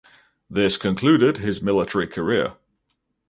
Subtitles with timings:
[0.49, 2.53] This concluded his military career.